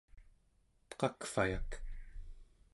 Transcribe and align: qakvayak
qakvayak 0.99 1.69